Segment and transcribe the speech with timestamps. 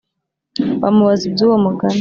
[0.81, 1.89] bamubaza iby uwo mugani